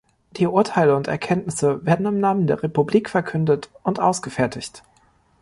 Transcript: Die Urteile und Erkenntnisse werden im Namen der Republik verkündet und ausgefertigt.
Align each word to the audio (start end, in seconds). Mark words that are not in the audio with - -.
Die 0.31 0.47
Urteile 0.47 0.95
und 0.95 1.07
Erkenntnisse 1.07 1.85
werden 1.85 2.07
im 2.07 2.19
Namen 2.19 2.47
der 2.47 2.63
Republik 2.63 3.07
verkündet 3.07 3.69
und 3.83 3.99
ausgefertigt. 3.99 4.81